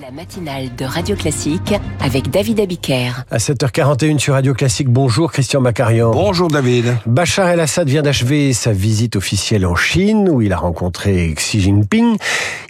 [0.00, 3.24] La matinale de Radio Classique avec David Abiker.
[3.30, 6.12] À 7h41 sur Radio Classique, bonjour Christian Macarian.
[6.12, 6.96] Bonjour David.
[7.04, 12.16] Bachar el-Assad vient d'achever sa visite officielle en Chine où il a rencontré Xi Jinping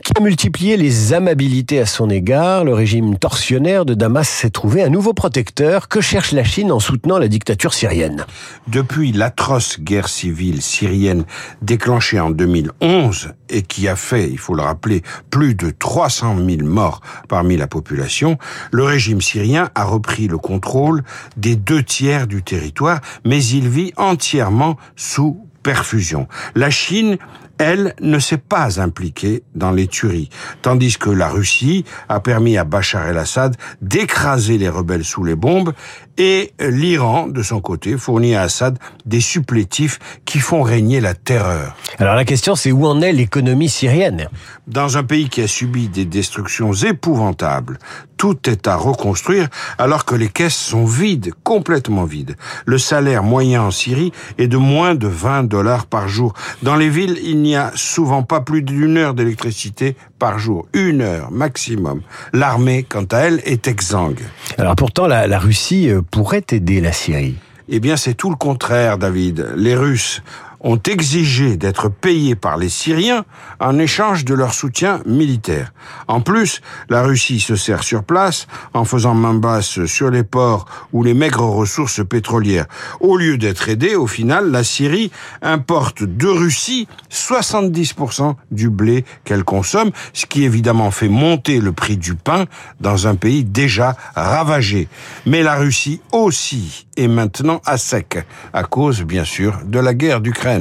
[0.02, 2.64] qui a multiplié les amabilités à son égard.
[2.64, 5.88] Le régime torsionnaire de Damas s'est trouvé un nouveau protecteur.
[5.88, 8.26] Que cherche la Chine en soutenant la dictature syrienne?
[8.66, 11.24] Depuis l'atroce guerre civile syrienne
[11.62, 16.62] déclenchée en 2011 et qui a fait, il faut le rappeler, plus de 300 000
[16.68, 18.38] morts parmi la population,
[18.70, 21.02] le régime syrien a repris le contrôle
[21.36, 26.26] des deux tiers du territoire, mais il vit entièrement sous perfusion.
[26.54, 27.18] La Chine
[27.58, 30.30] elle, ne s'est pas impliquée dans les tueries,
[30.62, 35.72] tandis que la Russie a permis à Bachar el-Assad d'écraser les rebelles sous les bombes
[36.18, 41.74] et l'Iran, de son côté, fournit à Assad des supplétifs qui font régner la terreur.
[41.98, 44.28] Alors la question, c'est où en est l'économie syrienne?
[44.66, 47.78] Dans un pays qui a subi des destructions épouvantables,
[48.16, 49.48] tout est à reconstruire
[49.78, 52.36] alors que les caisses sont vides, complètement vides.
[52.66, 56.32] Le salaire moyen en Syrie est de moins de 20 dollars par jour.
[56.62, 60.68] Dans les villes, il n'y a souvent pas plus d'une heure d'électricité par jour.
[60.72, 62.00] Une heure maximum.
[62.32, 64.20] L'armée, quant à elle, est exsangue.
[64.56, 67.34] Alors pourtant, la, la Russie euh, pourrait aider la Syrie.
[67.68, 69.48] Eh bien, c'est tout le contraire, David.
[69.56, 70.22] Les Russes
[70.62, 73.24] ont exigé d'être payés par les Syriens
[73.60, 75.72] en échange de leur soutien militaire.
[76.08, 80.66] En plus, la Russie se sert sur place en faisant main basse sur les ports
[80.92, 82.66] ou les maigres ressources pétrolières.
[83.00, 85.10] Au lieu d'être aidée, au final, la Syrie
[85.42, 91.96] importe de Russie 70% du blé qu'elle consomme, ce qui évidemment fait monter le prix
[91.96, 92.46] du pain
[92.80, 94.88] dans un pays déjà ravagé.
[95.26, 98.18] Mais la Russie aussi est maintenant à sec,
[98.52, 100.51] à cause bien sûr de la guerre d'Ukraine.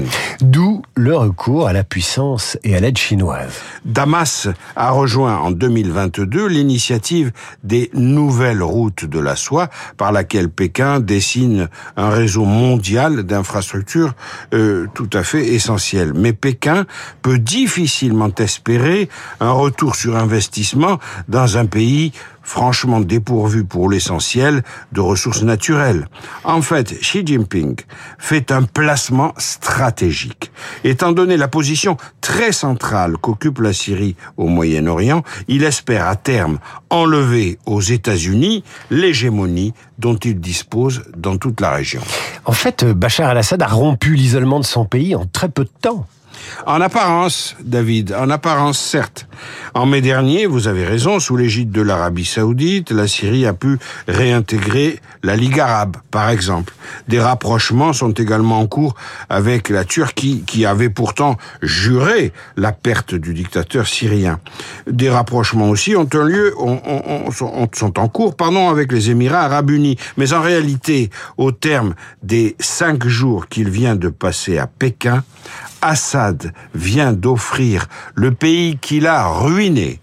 [0.41, 3.53] D'où le recours à la puissance et à l'aide chinoise.
[3.85, 7.31] Damas a rejoint en 2022 l'initiative
[7.63, 14.13] des nouvelles routes de la soie par laquelle Pékin dessine un réseau mondial d'infrastructures
[14.53, 16.13] euh, tout à fait essentiel.
[16.15, 16.85] Mais Pékin
[17.21, 22.13] peut difficilement espérer un retour sur investissement dans un pays
[22.51, 26.09] franchement dépourvu pour l'essentiel de ressources naturelles.
[26.43, 27.77] En fait, Xi Jinping
[28.19, 30.51] fait un placement stratégique.
[30.83, 36.59] Étant donné la position très centrale qu'occupe la Syrie au Moyen-Orient, il espère à terme
[36.89, 42.01] enlever aux États-Unis l'hégémonie dont il dispose dans toute la région.
[42.43, 46.05] En fait, Bachar al-Assad a rompu l'isolement de son pays en très peu de temps.
[46.65, 49.27] En apparence, David, en apparence, certes.
[49.73, 53.79] En mai dernier, vous avez raison, sous l'égide de l'Arabie saoudite, la Syrie a pu
[54.07, 56.73] réintégrer la Ligue arabe, par exemple.
[57.07, 58.95] Des rapprochements sont également en cours
[59.29, 64.39] avec la Turquie, qui avait pourtant juré la perte du dictateur syrien.
[64.87, 66.53] Des rapprochements aussi ont un lieu,
[67.31, 69.97] sont en cours, pardon, avec les Émirats arabes unis.
[70.17, 75.23] Mais en réalité, au terme des cinq jours qu'il vient de passer à Pékin,
[75.81, 79.99] Assad vient d'offrir le pays qu'il a ruiné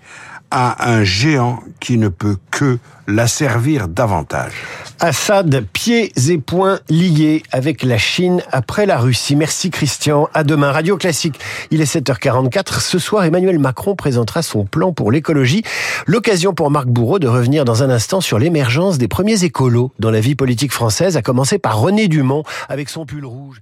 [0.51, 4.53] à un géant qui ne peut que la servir davantage.
[5.01, 9.37] Assad, pieds et poings liés avec la Chine après la Russie.
[9.37, 10.29] Merci Christian.
[10.35, 10.73] À demain.
[10.73, 11.39] Radio Classique.
[11.71, 12.81] Il est 7h44.
[12.81, 15.63] Ce soir, Emmanuel Macron présentera son plan pour l'écologie.
[16.07, 20.11] L'occasion pour Marc Bourreau de revenir dans un instant sur l'émergence des premiers écolos dans
[20.11, 23.61] la vie politique française, à commencer par René Dumont avec son pull rouge.